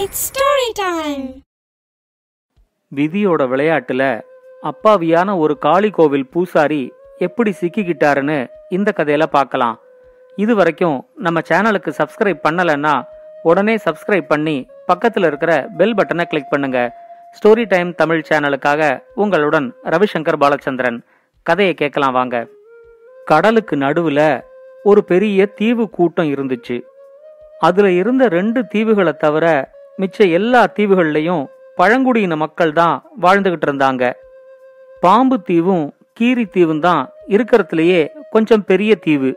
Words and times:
It's 0.00 0.24
story 0.26 0.66
time 0.72 1.22
விதியோட 2.92 3.42
விளையாட்டுல 3.52 4.02
அப்பாவியான 4.62 5.38
ஒரு 5.38 5.58
காளி 5.58 5.90
கோவில் 5.90 6.26
பூசாரி 6.32 6.92
எப்படி 7.18 7.50
சிக்கிக்கிட்டாருன்னு 7.60 8.36
இந்த 8.68 8.92
கதையில 8.96 9.26
பார்க்கலாம். 9.36 9.76
இது 10.36 10.54
வரைக்கும் 10.54 11.06
நம்ம 11.16 11.40
சேனலுக்கு 11.48 11.92
சப்ஸ்கிரைப் 12.00 12.40
பண்ணலைன்னா 12.48 12.94
உடனே 13.42 13.74
சப்ஸ்கிரைப் 13.76 14.28
பண்ணி 14.32 14.56
பக்கத்தில் 14.86 15.24
இருக்கிற 15.24 15.68
பெல் 15.76 15.94
பட்டனை 15.94 16.24
கிளிக் 16.24 16.50
பண்ணுங்க. 16.50 16.80
ஸ்டோரி 17.38 17.64
டைம் 17.66 17.94
தமிழ் 17.94 18.22
சேனலுக்காக 18.28 19.02
உங்களுடன் 19.14 19.74
ரவிசங்கர் 19.84 20.40
பாலச்சந்திரன். 20.42 21.00
கதையை 21.42 21.74
கேட்கலாம் 21.74 22.12
வாங்க. 22.12 22.46
கடலுக்கு 23.24 23.76
நடுவுல 23.76 24.20
ஒரு 24.82 25.02
பெரிய 25.04 25.46
தீவு 25.46 25.90
கூட்டம் 25.90 26.32
இருந்துச்சு. 26.34 26.78
அதுல 27.58 27.90
இருந்த 27.90 28.28
ரெண்டு 28.28 28.60
தீவுகளை 28.74 29.16
தவிர 29.16 29.46
மிச்ச 30.00 30.16
எல்லா 30.38 30.60
தீவுகள்லயும் 30.76 31.44
பழங்குடியின 31.78 32.34
மக்கள் 32.42 32.72
தான் 32.80 32.96
வாழ்ந்துகிட்டு 33.22 33.66
இருந்தாங்க. 33.68 34.04
பாம்பு 35.02 35.36
தீவும் 35.48 35.86
கீரி 36.18 36.44
தீவும் 36.54 36.82
தான் 36.86 37.02
இருக்கிறதுலயே 37.34 38.00
கொஞ்சம் 38.34 38.64
பெரிய 38.70 38.92
தீவு. 39.06 39.30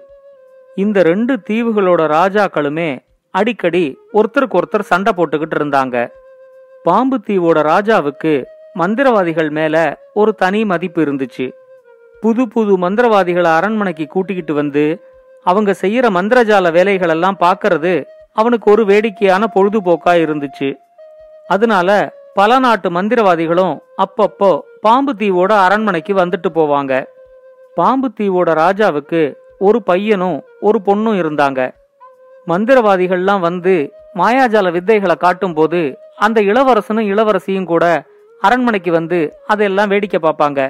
இந்த 0.83 0.97
ரெண்டு 1.09 1.33
தீவுகளோட 1.49 2.01
ராஜாக்களுமே 2.17 2.89
அடிக்கடி 3.33 3.83
ஒருத்தருக்கு 4.17 4.59
ஒருத்தர் 4.59 4.89
சண்டை 4.91 5.11
போட்டுக்கிட்டு 5.17 5.57
இருந்தாங்க. 5.59 5.97
பாம்பு 6.85 7.17
தீவோட 7.27 7.59
ராஜாவுக்கு 7.71 8.33
மந்திரவாதிகள் 8.79 9.49
மேல 9.59 9.75
ஒரு 10.13 10.31
தனி 10.35 10.61
மதிப்பு 10.71 10.99
இருந்துச்சு. 11.05 11.45
புது 12.23 12.43
புது 12.47 12.73
மந்திரவாதிகளை 12.85 13.51
அரண்மனைக்கு 13.57 14.05
கூட்டிக்கிட்டு 14.07 14.53
வந்து 14.53 14.85
அவங்க 15.45 15.71
செய்யற 15.83 16.05
மந்திரஜால 16.17 16.69
வேலைகளெல்லாம் 16.77 17.37
பார்க்கறது 17.45 17.93
அவனுக்கு 18.33 18.71
ஒரு 18.71 18.85
வேடிக்கையான 18.85 19.47
பொழுதுபோக்கா 19.55 20.13
இருந்துச்சு. 20.25 20.73
அதனால 21.47 22.13
பல 22.33 22.59
நாட்டு 22.59 22.89
மந்திரவாதிகளும் 22.89 23.79
அப்பப்போ 23.97 24.59
பாம்பு 24.81 25.13
தீவோட 25.13 25.51
அரண்மனைக்கு 25.51 26.13
வந்துட்டு 26.13 26.49
போவாங்க. 26.55 27.05
பாம்பு 27.75 28.11
தீவோட 28.19 28.49
ராஜாவுக்கு 28.63 29.33
ஒரு 29.59 29.83
பையனும் 29.83 30.43
ஒரு 30.59 30.81
பொண்ணும் 30.85 31.19
இருந்தாங்க. 31.21 31.71
மந்திரவாதிகள்லாம் 32.47 33.39
வந்து 33.39 33.93
மாயாஜால 34.15 34.71
வித்தைகளை 34.77 35.17
காட்டும்போது 35.17 35.97
அந்த 36.15 36.41
இளவரசனும் 36.41 37.09
இளவரசியும் 37.13 37.63
கூட 37.63 38.03
அரண்மனைக்கு 38.41 38.91
வந்து 38.91 39.37
அதெல்லாம் 39.47 39.87
வேடிக்கை 39.87 40.19
பார்ப்பாங்க. 40.23 40.69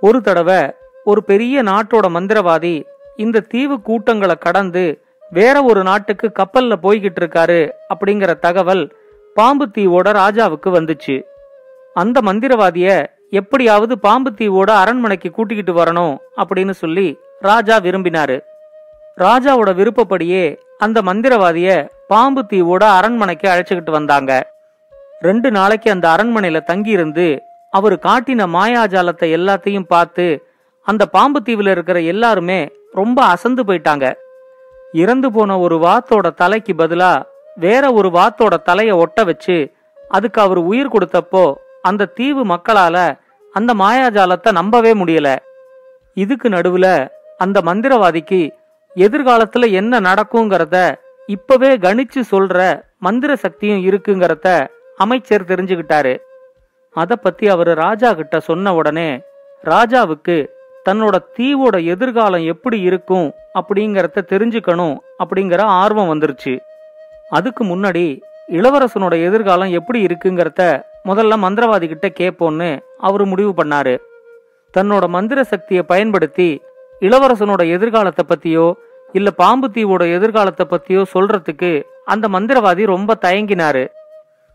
ஒரு 0.00 0.20
தடவை 0.20 0.74
ஒரு 1.04 1.24
பெரிய 1.24 1.62
நாட்டோட 1.62 2.06
மந்திரவாதி 2.16 2.84
இந்த 3.16 3.40
தீவு 3.40 3.80
கூட்டங்களை 3.80 4.34
கடந்து 4.34 5.01
வேற 5.32 5.62
ஒரு 5.62 5.82
நாட்டுக்கு 5.82 6.32
கப்பல்ல 6.38 6.74
போய்கிட்டு 6.82 7.20
இருக்காரு 7.20 7.70
அப்படிங்கிற 7.92 8.38
தகவல் 8.38 8.96
பாம்பு 9.34 9.66
தீவோட 9.66 10.08
ராஜாவுக்கு 10.22 10.68
வந்துச்சு. 10.68 11.22
அந்த 11.94 12.20
மந்திரவாதிய 12.20 13.06
எப்படியாவது 13.30 13.98
பாம்பு 13.98 14.30
தீவோட 14.30 14.70
அரண்மனைக்கு 14.70 15.30
கூட்டிக்கிட்டு 15.30 15.84
வரணும் 15.84 16.16
அப்படின்னு 16.36 16.70
சொல்லி 16.70 17.18
ராஜா 17.40 17.78
விரும்பினாரு. 17.78 18.40
ராஜாவோட 19.18 19.74
விருப்பப்படியே 19.74 20.58
அந்த 20.78 21.02
மந்திரவாதிய 21.02 21.88
பாம்பு 22.08 22.44
தீவோட 22.52 22.82
அரண்மனைக்கு 22.82 23.48
அழைச்சுக்கிட்டு 23.50 23.90
வந்தாங்க. 23.90 24.52
ரெண்டு 25.20 25.50
நாளைக்கு 25.50 25.90
அந்த 25.90 26.08
அரண்மனையில 26.08 26.62
தங்கியிருந்து 26.62 27.40
அவர் 27.70 27.96
காட்டின 27.96 28.46
மாயாஜாலத்தை 28.56 29.28
எல்லாத்தையும் 29.38 29.90
பார்த்து 29.94 30.26
அந்த 30.82 31.06
பாம்பு 31.06 31.40
தீவுல 31.44 31.70
இருக்கிற 31.70 32.00
எல்லாருமே 32.00 32.70
ரொம்ப 32.92 33.24
அசந்து 33.24 33.62
போயிட்டாங்க. 33.62 34.12
இறந்து 34.92 35.32
போன 35.32 35.58
ஒரு 35.58 35.76
வாத்தோட 35.76 36.34
தலைக்கு 36.34 36.72
பதிலா 36.72 37.12
வேற 37.54 37.92
ஒரு 37.92 38.08
வாத்தோட 38.08 38.54
தலைய 38.66 38.96
ஒட்ட 38.96 39.24
வச்சு 39.24 39.56
அதுக்கு 40.08 40.40
அவர் 40.40 40.58
உயிர் 40.58 40.94
கொடுத்தப்போ 40.94 41.54
அந்த 41.82 42.10
தீவு 42.18 42.42
மக்களால 42.44 42.96
அந்த 43.52 43.74
மாயாஜாலத்தை 43.74 44.52
நம்பவே 44.52 44.92
முடியல. 44.94 45.36
இதுக்கு 46.14 46.48
நடுவுல 46.48 47.08
அந்த 47.38 47.60
மந்திரவாதிக்கு 47.60 48.50
எதிர்காலத்துல 48.96 49.70
என்ன 49.70 50.00
நடக்குங்கிறத 50.00 50.76
இப்பவே 51.26 51.76
கணிச்சு 51.76 52.22
சொல்ற 52.30 52.82
மந்திர 52.98 53.36
சக்தியும் 53.36 53.84
இருக்குங்கிறத 53.84 54.66
அமைச்சர் 54.96 55.44
தெரிஞ்சுக்கிட்டாரு. 55.44 56.14
அத 56.92 57.16
பத்தி 57.16 57.48
அவரு 57.48 57.74
ராஜா 57.74 58.12
கிட்ட 58.12 58.40
சொன்ன 58.40 58.74
உடனே 58.74 59.20
ராஜாவுக்கு 59.64 60.36
தன்னோட 60.88 61.18
தீவோட 61.36 61.84
எதிர்காலம் 61.84 62.44
எப்படி 62.44 62.80
இருக்கும் 62.80 63.34
அப்படிங்கறத 63.54 64.22
தெரிஞ்சுக்கணும் 64.28 64.96
அப்படிங்கிற 65.18 65.60
ஆர்வம் 65.60 66.10
வந்துருச்சு. 66.12 66.58
அதுக்கு 67.28 67.64
முன்னாடி 67.64 68.20
இளவரசனோட 68.48 69.22
எதிர்காலம் 69.22 69.70
எப்படி 69.70 70.04
இருக்குங்கிறத 70.04 70.82
முதல்ல 71.04 71.34
மந்திரவாதி 71.44 71.86
கிட்ட 71.88 72.08
கேட்போன்னு 72.08 72.80
அவரு 72.98 73.26
முடிவு 73.26 73.64
பண்ணாரு. 73.64 73.98
தன்னோட 74.78 75.08
மந்திர 75.08 75.44
சக்தியை 75.44 75.82
பயன்படுத்தி 75.82 76.62
இளவரசனோட 77.00 77.68
எதிர்காலத்தை 77.70 78.24
பத்தியோ 78.28 78.72
இல்ல 79.12 79.30
பாம்பு 79.30 79.68
தீவோட 79.68 80.12
எதிர்காலத்தை 80.12 80.66
பத்தியோ 80.70 81.02
சொல்றதுக்கு 81.14 81.82
அந்த 82.04 82.28
மந்திரவாதி 82.28 82.86
ரொம்ப 82.86 83.16
தயங்கினாரு. 83.20 83.88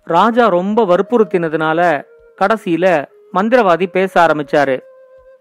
ராஜா 0.04 0.48
ரொம்ப 0.48 0.86
வற்புறுத்தினதுனால 0.86 2.04
கடைசியில 2.42 3.06
மந்திரவாதி 3.34 3.88
பேச 3.88 4.28
ஆரம்பிச்சாரு. 4.28 4.78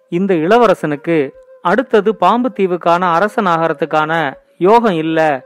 இந்த 0.08 0.34
இளவரசனுக்கு 0.34 1.30
அடுத்தது 1.62 2.16
பாம்பு 2.16 2.52
தீவுக்கான 2.56 3.00
அரசன் 3.00 4.36
யோகம் 4.58 4.92
இல்ல. 4.92 5.44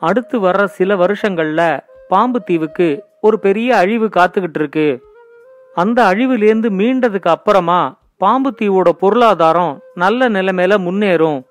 அடுத்து 0.00 0.40
வர்ற 0.40 0.64
சில 0.64 0.94
வருஷங்கள்ல 0.94 1.80
பாம்பு 2.08 2.42
தீவுக்கு 2.42 3.04
ஒரு 3.20 3.38
பெரிய 3.38 3.76
அழிவு 3.76 4.06
காத்துக்கிட்டு 4.06 4.54
இருக்கு. 4.54 5.02
அந்த 5.74 6.02
அழிவுலேருந்து 6.02 6.68
மீண்டதுக்கு 6.70 7.28
அப்புறமா 7.28 7.98
பாம்பு 8.18 8.54
தீவோட 8.58 8.88
பொருளாதாரம் 8.88 9.80
நல்ல 9.94 10.28
நிலைமையில 10.28 10.78
முன்னேறும். 10.78 11.42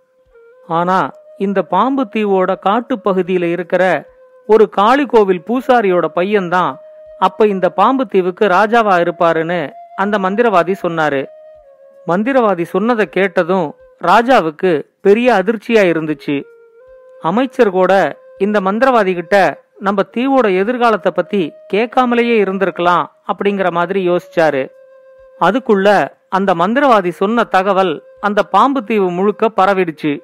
ஆனா 0.68 1.12
இந்த 1.38 1.62
பாம்பு 1.62 2.08
தீவோட 2.16 2.60
காட்டு 2.60 3.00
பகுதியில 3.06 3.44
இருக்கிற 3.44 4.06
ஒரு 4.48 4.70
காளி 4.70 5.06
கோவில் 5.06 5.44
பூசாரியோட 5.48 6.06
பையன்தான் 6.16 6.76
அப்ப 7.20 7.48
இந்த 7.48 7.70
பாம்பு 7.70 8.06
தீவுக்கு 8.06 8.48
ராஜாவா 8.48 8.96
இருப்பாருன்னு 9.02 9.72
அந்த 9.96 10.18
மந்திரவாதி 10.18 10.76
சொன்னாரு. 10.82 11.26
மந்திரவாதி 12.08 12.64
சொன்னதை 12.64 13.10
கேட்டதும் 13.10 13.76
ராஜாவுக்கு 14.02 14.72
பெரிய 15.02 15.34
அதிர்ச்சியா 15.34 15.84
இருந்துச்சு. 15.92 16.44
அமைச்சர் 17.22 17.70
கூட 17.70 17.92
இந்த 18.38 18.62
மந்திரவாதி 18.62 19.14
கிட்ட 19.14 19.64
நம்ம 19.80 20.02
தீவோட 20.16 20.58
எதிர்காலத்தை 20.58 21.12
பத்தி 21.16 21.52
கேட்காமலேயே 21.74 22.36
இருந்திருக்கலாம் 22.44 23.06
அப்படிங்கிற 23.28 23.72
மாதிரி 23.72 24.10
யோசிச்சாரு. 24.10 24.64
அதுக்குள்ள 25.40 26.08
அந்த 26.30 26.54
மந்திரவாதி 26.54 27.10
சொன்ன 27.10 27.44
தகவல் 27.44 28.04
அந்த 28.20 28.44
பாம்பு 28.44 28.84
தீவு 28.84 29.12
முழுக்க 29.12 29.50
பரவிடுச்சு. 29.58 30.22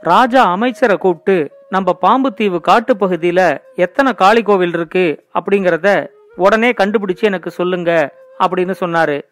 ராஜா 0.00 0.42
அமைச்சரை 0.44 0.96
கூப்பிட்டு 0.96 1.36
நம்ம 1.68 1.92
பாம்பு 1.92 2.32
தீவு 2.32 2.60
காட்டு 2.60 2.94
பகுதியில 2.94 3.58
எத்தனை 3.74 4.12
காளி 4.14 4.42
கோவில் 4.42 4.74
இருக்கு 4.74 5.24
அப்படிங்கறத 5.34 5.88
உடனே 6.36 6.72
கண்டுபிடிச்சு 6.72 7.20
எனக்கு 7.20 7.50
சொல்லுங்க 7.50 8.14
அப்படின்னு 8.38 8.74
சொன்னாரு. 8.80 9.22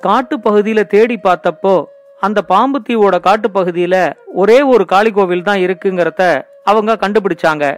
காட்டு 0.00 0.36
பகுதியில 0.38 0.86
தேடி 0.86 1.18
பார்த்தப்போ 1.22 1.84
அந்த 2.20 2.42
பாம்பு 2.42 2.80
தீவோட 2.88 3.20
காட்டு 3.20 3.48
பகுதியில 3.54 4.12
ஒரே 4.34 4.62
ஒரு 4.62 4.84
காளி 4.84 5.10
கோவில் 5.10 5.42
தான் 5.42 5.58
இருக்குங்கிறத 5.58 6.42
அவங்க 6.64 6.92
கண்டுபிடிச்சாங்க. 6.94 7.76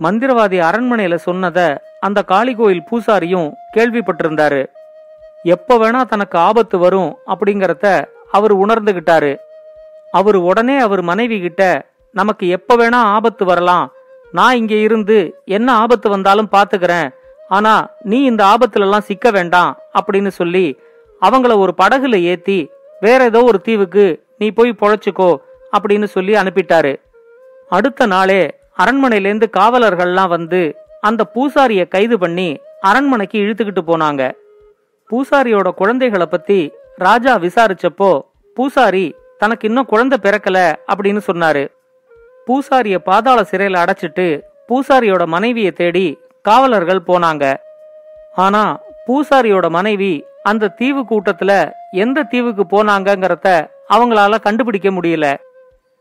மந்திரவாதி 0.00 0.58
அரண்மனையில 0.68 1.18
சொன்னத 1.26 1.76
அந்த 2.00 2.22
காளி 2.22 2.54
கோயில் 2.54 2.86
பூசாரியும் 2.90 3.52
கேள்விப்பட்டிருந்தாரு. 3.76 4.66
எப்ப 5.42 5.78
வேணா 5.78 6.00
தனக்கு 6.04 6.38
ஆபத்து 6.38 6.78
வரும் 6.78 7.18
அப்படிங்கறத 7.26 8.04
அவர் 8.30 8.54
உணர்ந்துகிட்டாரு. 8.56 9.36
அவர் 10.12 10.36
உடனே 10.36 10.78
அவர் 10.78 11.02
மனைவி 11.02 11.40
கிட்ட 11.40 11.86
நமக்கு 12.12 12.48
எப்ப 12.48 12.76
வேணா 12.76 13.00
ஆபத்து 13.16 13.44
வரலாம். 13.44 13.92
நான் 14.32 14.56
இங்க 14.56 14.74
இருந்து 14.74 15.40
என்ன 15.44 15.72
ஆபத்து 15.72 16.08
வந்தாலும் 16.10 16.52
பாத்துக்கிறேன். 16.52 17.08
ஆனா 17.48 17.88
நீ 18.02 18.22
இந்த 18.22 18.44
ஆபத்துல 18.44 18.80
எல்லாம் 18.80 19.00
சிக்க 19.00 19.30
வேண்டாம் 19.30 19.78
அப்படின்னு 20.00 20.28
சொல்லி 20.28 20.80
அவங்கள 21.22 21.56
ஒரு 21.56 21.72
படகுல 21.82 22.20
ஏத்தி 22.22 22.70
வேற 23.00 23.24
ஏதோ 23.24 23.40
ஒரு 23.44 23.60
தீவுக்கு 23.60 24.04
நீ 24.38 24.50
போய் 24.50 24.80
பொழைச்சுக்கோ 24.80 25.30
அப்படின்னு 25.76 26.04
சொல்லி 26.04 26.32
அனுப்பிட்டாரு. 26.34 26.92
அடுத்த 27.68 28.06
நாளே 28.06 28.42
அரண்மனையிலேருந்து 28.78 29.46
காவலர்கள்லாம் 29.56 30.28
வந்து 30.28 30.60
அந்த 31.00 31.22
பூசாரிய 31.34 31.88
கைது 31.88 32.18
பண்ணி 32.18 32.48
அரண்மனைக்கு 32.80 33.38
இழுத்துக்கிட்டு 33.38 33.82
போனாங்க. 33.86 34.22
பூசாரியோட 35.10 35.68
குழந்தைகளை 35.70 36.26
பத்தி 36.26 36.72
ராஜா 36.96 37.38
விசாரிச்சப்போ 37.38 38.10
பூசாரி 38.56 39.14
தனக்கு 39.38 39.68
இன்னும் 39.68 39.86
குழந்தை 39.86 40.16
பிறக்கல 40.22 40.58
அப்படின்னு 40.92 41.20
சொன்னாரு. 41.26 41.64
பூசாரிய 42.46 42.98
பாதாள 42.98 43.38
சிறையில் 43.44 43.82
அடைச்சிட்டு 43.82 44.26
பூசாரியோட 44.68 45.26
மனைவியை 45.26 45.72
தேடி 45.72 46.18
காவலர்கள் 46.42 47.06
போனாங்க. 47.06 47.44
ஆனா 48.34 48.62
பூசாரியோட 49.06 49.68
மனைவி 49.68 50.12
அந்த 50.42 50.68
தீவு 50.68 51.00
கூட்டத்துல 51.00 51.72
எந்த 51.90 52.22
தீவுக்கு 52.22 52.64
போனாங்கிறத 52.64 53.68
அவங்களால 53.88 54.40
கண்டுபிடிக்க 54.40 54.90
முடியல. 54.90 55.36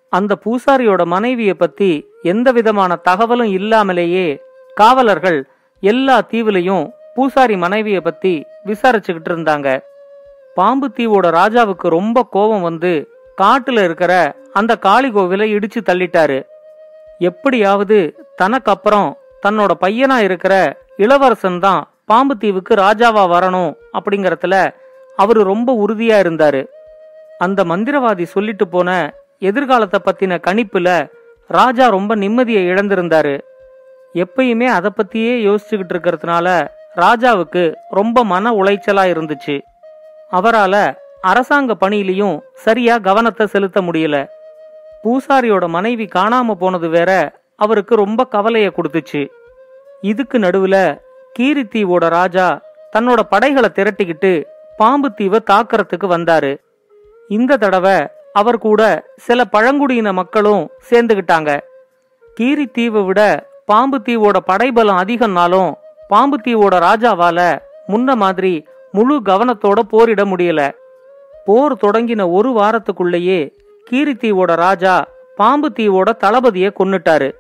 அந்த 0.10 0.38
பூசாரியோட 0.46 1.06
மனைவியை 1.06 1.54
பத்தி 1.54 2.08
எந்த 2.22 2.52
விதமான 2.52 2.96
தகவலும் 2.96 3.52
இல்லாமலேயே 3.52 4.42
காவலர்கள் 4.76 5.50
எல்லா 5.80 6.22
தீவுலையும் 6.22 6.90
பூசாரி 7.16 7.58
மனைவியை 7.58 8.02
பத்தி 8.02 8.46
விசாரிச்சுக்கிட்டு 8.66 9.30
இருந்தாங்க. 9.30 9.80
பாம்பு 10.56 10.92
தீவோட 10.96 11.24
ராஜாவுக்கு 11.24 11.88
ரொம்ப 11.88 12.28
கோபம் 12.32 12.62
வந்து 12.62 13.10
காட்டுல 13.42 13.84
இருக்கிற 13.84 14.36
அந்த 14.54 14.76
காளி 14.76 15.10
கோவிலை 15.10 15.58
இடிச்சு 15.58 15.80
தள்ளிட்டாரு. 15.86 16.44
எப்படியாவது 17.20 18.28
தனக்கு 18.36 18.72
அப்புறம் 18.72 19.18
தன்னோட 19.48 19.70
பையனா 19.82 20.18
இருக்கிற 20.18 20.78
இளவரசன் 20.98 21.60
தான் 21.60 21.89
பாம்பு 22.10 22.36
தீவுக்கு 22.38 22.74
ராஜாவா 22.76 23.24
வரணும் 23.34 23.72
அப்படிங்கறதுல 23.98 24.56
அவரு 25.16 25.42
ரொம்ப 25.44 25.70
உறுதியா 25.84 26.18
இருந்தாரு. 26.24 26.62
அந்த 27.38 27.64
மந்திரவாதி 27.64 28.26
சொல்லிட்டு 28.34 28.66
போன 28.68 28.90
எதிர்காலத்தை 29.50 30.00
பத்தின 30.06 30.38
கணிப்புல 30.48 30.88
ராஜா 31.50 31.86
ரொம்ப 31.88 32.16
நிம்மதியை 32.16 32.64
இழந்திருந்தாரு. 32.72 33.36
எப்பயுமே 34.14 34.68
அதை 34.78 34.90
பத்தியே 34.96 35.34
யோசிச்சுக்கிட்டு 35.48 35.94
இருக்கிறதுனால 35.96 36.48
ராஜாவுக்கு 36.96 37.64
ரொம்ப 37.90 38.24
மன 38.24 38.52
உளைச்சலா 38.52 39.04
இருந்துச்சு. 39.14 39.56
அவரால 40.32 40.76
அரசாங்க 41.22 41.76
பணியிலையும் 41.82 42.36
சரியா 42.66 42.96
கவனத்தை 43.08 43.46
செலுத்த 43.48 43.82
முடியல. 43.82 44.18
பூசாரியோட 45.04 45.66
மனைவி 45.68 46.08
காணாம 46.16 46.56
போனது 46.62 46.90
வேற 46.90 47.12
அவருக்கு 47.56 47.94
ரொம்ப 47.96 48.28
கவலைய 48.36 48.68
கொடுத்துச்சு. 48.72 49.22
இதுக்கு 50.02 50.38
நடுவுல 50.40 50.78
கீரித்தீவோட 51.40 52.08
ராஜா 52.10 52.62
தன்னோட 52.94 53.20
படைகளை 53.20 53.70
திரட்டிக்கிட்டு 53.74 54.32
பாம்பு 54.78 55.14
தீவை 55.14 55.40
தாக்கறதுக்கு 55.52 56.08
வந்தாரு. 56.14 56.58
இந்த 57.30 57.58
தடவை 57.58 58.08
அவர் 58.34 58.58
கூட 58.58 58.82
சில 59.16 59.46
பழங்குடியின 59.46 60.14
மக்களும் 60.14 60.70
சேர்ந்துகிட்டாங்க. 60.90 61.60
கீரி 62.36 62.66
தீவை 62.68 63.04
விட 63.04 63.48
பாம்பு 63.66 63.98
தீவோட 63.98 64.38
படைபலம் 64.38 64.98
அதிகம்னாலும் 64.98 65.74
பாம்பு 66.08 66.40
தீவோட 66.46 66.76
ராஜாவால 66.88 67.60
முன்ன 67.88 68.16
மாதிரி 68.16 68.66
முழு 68.92 69.22
கவனத்தோட 69.26 69.80
போரிட 69.80 70.26
முடியல. 70.26 70.62
போர் 71.46 71.76
தொடங்கின 71.82 72.32
ஒரு 72.32 72.50
வாரத்துக்குள்ளேயே 72.50 73.40
கீரித்தீவோட 73.92 74.52
ராஜா 74.56 75.08
பாம்பு 75.36 75.72
தீவோட 75.80 76.10
தளபதிய 76.24 76.74
கொன்னுட்டாரு. 76.80 77.32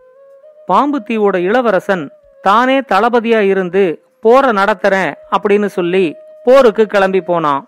பாம்பு 0.65 1.01
தீவோட 1.09 1.35
இளவரசன் 1.35 2.11
தானே 2.41 2.79
தளபதியா 2.79 3.39
இருந்து 3.39 3.83
போரை 4.21 4.51
நடத்துறேன் 4.51 5.11
அப்படின்னு 5.35 5.65
சொல்லி 5.65 6.05
போருக்கு 6.43 6.85
கிளம்பி 6.85 7.21
போனான். 7.21 7.63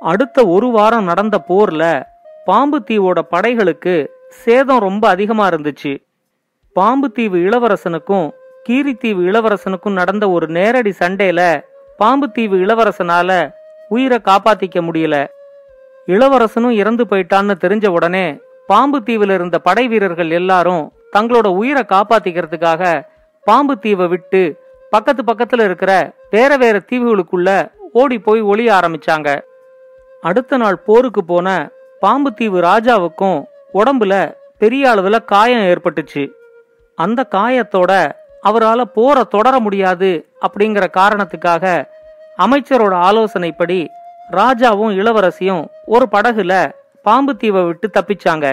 அடுத்த 0.00 0.46
ஒரு 0.46 0.68
வாரம் 0.70 1.04
நடந்த 1.04 1.36
போர்ல 1.48 1.84
பாம்பு 2.44 2.78
தீவோட 2.88 3.18
படைகளுக்கு 3.30 3.94
சேதம் 4.42 4.84
ரொம்ப 4.86 5.08
அதிகமா 5.08 5.48
இருந்துச்சு. 5.48 5.92
பாம்பு 6.72 7.12
தீவு 7.12 7.38
இளவரசனுக்கும் 7.38 8.26
கீரித்தீவு 8.68 9.22
இளவரசனுக்கும் 9.30 9.98
நடந்த 10.00 10.24
ஒரு 10.30 10.46
நேரடி 10.46 10.92
சண்டையில 10.98 11.40
பாம்பு 11.96 12.30
தீவு 12.30 12.56
இளவரசனால 12.56 13.30
உயிரை 13.88 14.18
காப்பாத்திக்க 14.24 14.78
முடியல. 14.88 15.16
இளவரசனும் 16.06 16.76
இறந்து 16.82 17.04
போயிட்டான்னு 17.04 17.54
தெரிஞ்ச 17.64 17.86
உடனே 17.88 18.26
பாம்பு 18.66 18.98
தீவுல 18.98 19.34
இருந்த 19.34 19.58
படை 19.58 19.88
வீரர்கள் 19.88 20.30
எல்லாரும் 20.30 20.84
தங்களோட 21.16 21.46
உயிரை 21.46 21.82
காப்பாத்திக்கிறதுக்காக 21.88 22.82
பாம்பு 23.48 23.74
தீவை 23.78 24.06
விட்டு 24.12 24.40
பக்கத்து 24.90 25.22
பக்கத்துல 25.22 25.64
இருக்கிற 25.64 25.92
வேற 26.30 26.56
வேற 26.56 26.76
தீவுகளுக்குள்ள 26.90 27.50
ஓடி 27.92 28.16
போய் 28.18 28.42
ஒளிய 28.42 28.70
ஆரம்பிச்சாங்க. 28.78 29.28
அடுத்த 30.20 30.56
நாள் 30.56 30.78
போருக்கு 30.88 31.22
போன 31.24 31.48
பாம்பு 32.00 32.30
தீவு 32.32 32.58
ராஜாவுக்கும் 32.60 33.38
உடம்புல 33.74 34.14
பெரிய 34.58 34.90
அளவுல 34.90 35.24
காயம் 35.24 35.64
ஏற்பட்டுச்சு. 35.70 36.24
அந்த 36.98 37.26
காயத்தோட 37.30 37.92
அவரால் 38.40 38.92
போரை 38.94 39.24
தொடர 39.34 39.54
முடியாது 39.66 40.10
அப்படிங்கிற 40.46 40.84
காரணத்துக்காக 40.98 41.64
அமைச்சரோட 42.38 42.94
ஆலோசனைப்படி 43.08 43.80
ராஜாவும் 44.32 44.94
இளவரசியும் 45.00 45.64
ஒரு 45.94 46.06
படகுல 46.12 46.54
பாம்பு 47.02 47.36
தீவை 47.36 47.62
விட்டு 47.62 47.88
தப்பிச்சாங்க. 47.96 48.46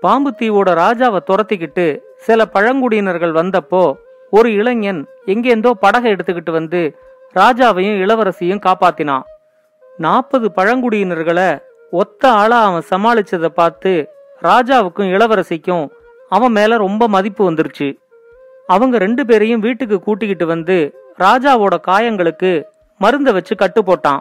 பாம்பு 0.00 0.30
தீவோட 0.38 0.70
ராஜாவை 0.84 1.20
துரத்திக்கிட்டு 1.30 1.86
சில 2.20 2.44
பழங்குடியினர்கள் 2.44 3.32
வந்தப்போ 3.32 3.82
ஒரு 4.30 4.52
இளைஞன் 4.52 5.06
எங்கேந்தோ 5.26 5.70
படகை 5.70 6.12
எடுத்துக்கிட்டு 6.12 6.50
வந்து 6.50 6.80
ராஜாவையும் 7.34 7.98
இளவரசியும் 8.04 8.64
காப்பாத்தினான் 8.66 9.22
நாற்பது 9.98 10.52
பழங்குடியினர்களை 10.56 11.60
ஒத்த 11.90 12.22
ஆளா 12.30 12.58
அவன் 12.64 12.88
சமாளிச்சதை 12.90 13.46
பார்த்து 13.46 13.92
ராஜாவுக்கும் 14.42 15.10
இளவரசிக்கும் 15.14 15.86
அவன் 16.28 16.52
மேல 16.52 16.76
ரொம்ப 16.76 17.08
மதிப்பு 17.08 17.50
வந்துருச்சு. 17.50 17.88
அவங்க 18.66 18.98
ரெண்டு 18.98 19.26
பேரையும் 19.26 19.60
வீட்டுக்கு 19.60 20.00
கூட்டிக்கிட்டு 20.00 20.46
வந்து 20.46 20.76
ராஜாவோட 21.18 21.74
காயங்களுக்கு 21.88 22.64
மருந்த 23.00 23.32
வச்சு 23.32 23.54
கட்டு 23.56 23.82
போட்டான். 23.82 24.20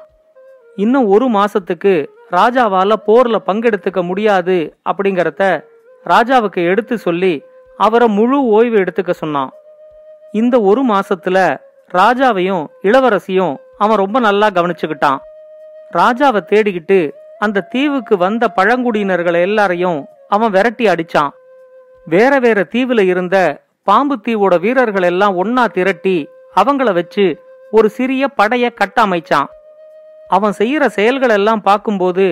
இன்னும் 0.75 1.07
ஒரு 1.07 1.27
மாசத்துக்கு 1.29 1.93
ராஜாவால 2.31 2.93
போர்ல 3.07 3.37
பங்கெடுத்துக்க 3.45 4.01
முடியாது 4.03 4.57
அப்படிங்கறத 4.89 5.43
ராஜாவுக்கு 6.05 6.61
எடுத்து 6.71 6.97
சொல்லி 6.97 7.33
அவரை 7.85 8.07
முழு 8.17 8.37
ஓய்வு 8.55 8.77
எடுத்துக்க 8.83 9.11
சொன்னான். 9.21 9.51
இந்த 10.31 10.55
ஒரு 10.69 10.81
மாசத்துல 10.85 11.37
ராஜாவையும் 11.91 12.63
இளவரசியும் 12.83 13.53
அவன் 13.77 14.01
ரொம்ப 14.03 14.17
நல்லா 14.19 14.47
கவனிச்சுக்கிட்டான். 14.49 15.19
ராஜாவை 15.93 16.41
தேடிக்கிட்டு 16.51 16.99
அந்த 17.39 17.65
தீவுக்கு 17.73 18.17
வந்த 18.17 18.43
பழங்குடியினர்களை 18.55 19.39
எல்லாரையும் 19.47 19.99
அவன் 20.27 20.51
விரட்டி 20.51 20.85
அடிச்சான். 20.85 21.31
வேற 22.05 22.33
வேற 22.39 22.59
தீவுல 22.73 23.03
இருந்த 23.13 23.37
பாம்பு 23.83 24.15
தீவோட 24.25 24.55
வீரர்கள் 24.59 25.07
எல்லாம் 25.11 25.37
ஒன்னா 25.43 25.63
திரட்டி 25.75 26.17
அவங்கள 26.55 26.89
வச்சு 26.93 27.25
ஒரு 27.71 27.87
சிறிய 27.89 28.23
படைய 28.37 28.65
கட்டமைச்சான். 28.81 29.47
அவன் 30.27 30.53
செய்யற 30.57 30.85
செயல்கள் 30.97 31.29
எல்லாம் 31.29 31.61
பார்க்கும்போது 31.61 32.25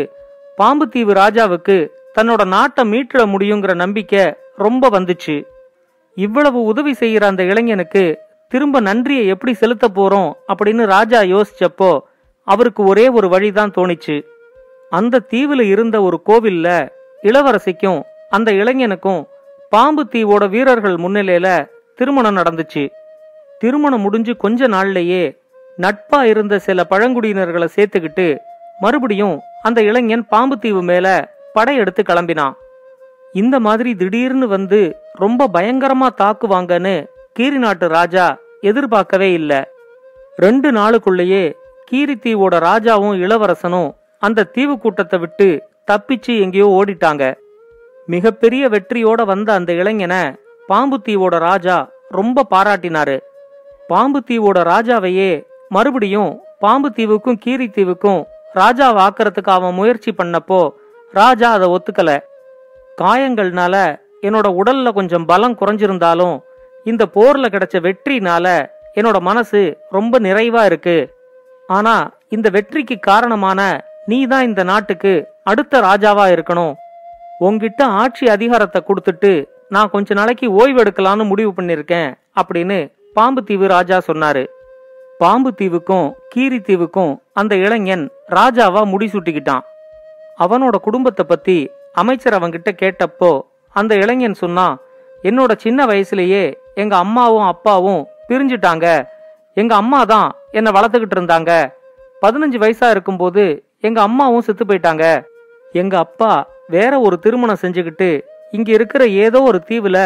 பாம்பு 0.56 0.86
தீவு 0.90 1.14
ராஜாவுக்கு 1.14 1.78
தன்னோட 2.18 2.44
நாட்டை 2.46 2.84
மீட்டிட 2.92 3.22
முடியுங்கிற 3.34 3.74
நம்பிக்கை 3.84 4.24
ரொம்ப 4.58 4.90
வந்துச்சு. 4.90 5.46
இவ்வளவு 6.16 6.64
உதவி 6.64 6.92
செய்யற 6.92 7.24
அந்த 7.24 7.44
இளைஞனுக்கு 7.44 8.20
திரும்ப 8.48 8.80
நன்றியை 8.80 9.28
எப்படி 9.28 9.54
செலுத்த 9.54 9.88
போறோம் 9.96 10.32
அப்படின்னு 10.54 10.86
ராஜா 10.86 11.22
யோசிச்சப்போ 11.22 12.00
அவருக்கு 12.44 12.84
ஒரே 12.84 13.10
ஒரு 13.10 13.30
வழிதான் 13.30 13.74
தோணிச்சு. 13.78 14.22
அந்த 14.90 15.22
தீவுல 15.30 15.62
இருந்த 15.62 16.02
ஒரு 16.02 16.22
கோவில்ல 16.26 16.90
இளவரசிக்கும் 17.24 18.02
அந்த 18.30 18.52
இளைஞனுக்கும் 18.52 19.26
பாம்பு 19.70 20.08
தீவோட 20.12 20.50
வீரர்கள் 20.50 20.96
முன்னிலையில 20.96 21.70
திருமணம் 21.96 22.38
நடந்துச்சு. 22.38 22.90
திருமணம் 23.60 24.02
முடிஞ்சு 24.02 24.38
கொஞ்ச 24.38 24.68
நாள்லயே 24.68 25.38
நட்பா 25.78 26.22
இருந்த 26.22 26.60
சில 26.60 26.86
பழங்குடியினர்களை 26.90 27.68
சேர்த்துக்கிட்டு 27.76 28.38
மறுபடியும் 28.80 29.40
அந்த 29.62 29.82
இளைஞன் 29.82 30.28
பாம்பு 30.28 30.60
தீவு 30.60 30.82
மேல 30.82 31.34
படையெடுத்து 31.54 32.04
கிளம்பினான். 32.04 32.54
இந்த 33.42 33.56
மாதிரி 33.66 33.92
திடீர்னு 34.02 34.48
வந்து 34.56 34.80
ரொம்ப 35.24 35.48
பயங்கரமா 35.56 36.08
தாக்குவாங்கன்னு 36.22 36.96
கீரி 37.38 37.60
நாட்டு 37.64 37.88
ராஜா 37.98 38.26
எதிர்பார்க்கவே 38.70 39.30
இல்லை. 39.40 39.60
ரெண்டு 40.44 40.70
நாளுக்குள்ளேயே 40.78 41.44
கீரி 41.90 42.16
தீவோட 42.26 42.56
ராஜாவும் 42.70 43.18
இளவரசனும் 43.26 43.90
அந்த 44.24 44.48
தீவு 44.56 44.76
கூட்டத்தை 44.84 45.18
விட்டு 45.24 45.48
தப்பிச்சு 45.90 46.34
எங்கேயோ 46.44 46.68
ஓடிட்டாங்க. 46.78 47.24
மிகப்பெரிய 48.14 48.64
வெற்றியோட 48.74 49.22
வந்த 49.32 49.50
அந்த 49.60 49.72
இளைஞனை 49.82 50.22
பாம்பு 50.70 50.98
தீவோட 51.08 51.36
ராஜா 51.50 51.76
ரொம்ப 52.18 52.46
பாராட்டினாரு. 52.54 53.18
பாம்பு 53.92 54.20
தீவோட 54.30 54.60
ராஜாவையே 54.74 55.32
மறுபடியும் 55.76 56.32
பாம்பு 56.64 56.90
தீவுக்கும் 56.98 57.42
கீரி 57.44 57.68
தீவுக்கும் 57.78 58.22
ராஜா 58.60 58.86
ஆக்கறதுக்கு 59.06 59.52
அவன் 59.58 59.78
முயற்சி 59.80 60.12
பண்ணப்போ 60.20 60.62
ராஜா 61.14 61.48
அதை 61.58 61.68
ஒத்துக்கல. 61.76 62.12
காயங்கள்னால 63.02 63.76
என்னோட 64.28 64.48
உடல்ல 64.60 64.92
கொஞ்சம் 64.98 65.26
பலம் 65.26 65.58
குறைஞ்சிருந்தாலும் 65.60 66.36
இந்த 66.92 67.04
போர்ல 67.16 67.46
கிடைச்ச 67.54 67.78
வெற்றினால 67.86 68.46
என்னோட 69.00 69.18
மனசு 69.30 69.62
ரொம்ப 69.96 70.20
நிறைவா 70.20 70.62
இருக்கு. 70.66 70.98
ஆனா 71.68 71.96
இந்த 72.36 72.48
வெற்றிக்கு 72.56 72.96
காரணமான 73.00 73.60
நீ 74.12 74.20
தான் 74.32 74.48
இந்த 74.50 74.62
நாட்டுக்கு 74.64 75.14
அடுத்த 75.44 75.82
ராஜாவா 75.82 76.26
இருக்கணும். 76.36 76.74
உங்ககிட்ட 77.46 77.82
ஆட்சி 78.02 78.26
அதிகாரத்தை 78.36 78.80
கொடுத்துட்டு 78.88 79.32
நான் 79.76 79.90
கொஞ்ச 79.90 80.14
நாளைக்கு 80.14 80.48
ஓய்வெடுக்கலான்னு 80.60 81.24
முடிவு 81.32 81.52
பண்ணிருக்கேன் 81.58 82.10
அப்படின்னு 82.40 82.78
பாம்பு 83.14 83.42
தீவு 83.44 83.68
ராஜா 83.68 83.98
சொன்னாரு. 84.10 84.44
பாம்பு 85.22 85.50
தீவுக்கும் 85.60 86.08
கீரி 86.30 86.60
தீவுக்கும் 86.68 87.14
அந்த 87.34 87.54
இளைஞன் 87.56 88.06
ராஜாவா 88.38 88.82
முடிசூட்டிக்கிட்டான். 88.94 89.64
அவனோட 90.40 90.76
குடும்பத்தை 90.88 91.26
பத்தி 91.26 91.58
அமைச்சர் 92.02 92.38
அவன்கிட்ட 92.38 92.72
கேட்டப்போ 92.82 93.32
அந்த 93.76 93.94
இளைஞன் 94.04 94.42
சொன்னான் 94.44 94.76
என்னோட 95.28 95.52
சின்ன 95.64 95.80
வயசுலயே 95.92 96.44
எங்க 96.82 96.94
அம்மாவும் 97.06 97.48
அப்பாவும் 97.54 98.02
பிரிஞ்சுட்டாங்க. 98.30 98.86
எங்க 99.62 99.74
அம்மா 99.82 100.00
தான் 100.12 100.30
என்னை 100.58 100.72
வளர்த்துக்கிட்டு 100.78 101.18
இருந்தாங்க. 101.18 101.52
பதினஞ்சு 102.24 102.58
வயசா 102.64 102.88
இருக்கும்போது 102.94 103.44
எங்க 103.88 104.00
அம்மாவும் 104.08 104.46
செத்து 104.48 104.64
போயிட்டாங்க. 104.66 105.06
எங்க 105.82 105.96
அப்பா 106.06 106.32
வேற 106.76 106.94
ஒரு 107.08 107.16
திருமணம் 107.24 107.62
செஞ்சுக்கிட்டு 107.64 108.10
இங்க 108.58 108.70
இருக்கிற 108.78 109.04
ஏதோ 109.26 109.40
ஒரு 109.50 109.60
தீவுல 109.70 110.00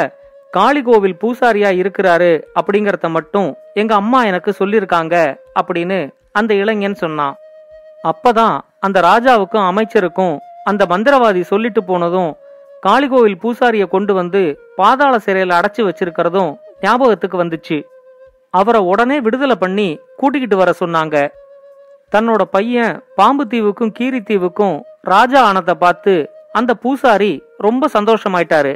காளி 0.54 0.82
கோவில் 0.88 1.20
பூசாரியா 1.22 1.70
இருக்கிறாரு 1.82 2.32
அப்படிங்கறத 2.60 3.10
மட்டும் 3.18 3.50
எங்க 3.82 3.94
அம்மா 4.02 4.20
எனக்கு 4.30 4.52
சொல்லியிருக்காங்க 4.60 5.16
அப்படின்னு 5.60 6.00
அந்த 6.40 6.52
இளைஞன் 6.62 7.02
சொன்னான். 7.04 7.36
அப்பதான் 8.12 8.56
அந்த 8.86 8.98
ராஜாவுக்கும் 9.10 9.68
அமைச்சருக்கும் 9.72 10.36
அந்த 10.64 10.86
மந்திரவாதி 10.86 11.42
சொல்லிட்டு 11.42 11.84
போனதும் 11.84 12.32
காளிகோவில் 12.86 13.42
பூசாரிய 13.42 13.88
கொண்டு 13.88 14.14
வந்து 14.14 14.42
பாதாள 14.76 15.18
சிறையில 15.26 15.58
அடைச்சு 15.60 15.82
வச்சிருக்கிறதும் 15.88 16.52
ஞாபகத்துக்கு 16.82 17.38
வந்துச்சு. 17.44 17.78
அவரை 18.50 18.82
உடனே 18.82 19.20
விடுதலை 19.20 19.56
பண்ணி 19.56 20.00
கூட்டிக்கிட்டு 20.18 20.58
வர 20.58 20.74
சொன்னாங்க. 20.80 21.16
தன்னோட 22.16 22.42
பையன் 22.42 23.04
பாம்பு 23.16 23.44
தீவுக்கும் 23.50 23.92
கீரி 23.92 24.22
தீவுக்கும் 24.22 24.82
ராஜா 25.02 25.52
ஆனதை 25.52 25.72
பார்த்து 25.72 26.14
அந்த 26.52 26.74
பூசாரி 26.74 27.44
ரொம்ப 27.58 27.90
சந்தோஷமாயிட்டாரு. 27.94 28.74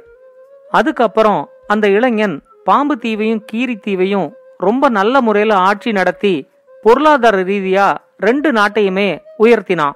அதுக்கப்புறம் 0.72 1.50
அந்த 1.68 1.88
இளைஞன் 1.88 2.42
பாம்பு 2.64 2.98
தீவையும் 2.98 3.44
கீரி 3.46 3.76
தீவையும் 3.76 4.36
ரொம்ப 4.58 4.90
நல்ல 4.90 5.22
முறையில 5.22 5.56
ஆட்சி 5.56 5.92
நடத்தி 5.92 6.36
பொருளாதார 6.84 7.38
ரீதியா 7.44 7.96
ரெண்டு 8.18 8.52
நாட்டையுமே 8.52 9.10
உயர்த்தினான். 9.40 9.96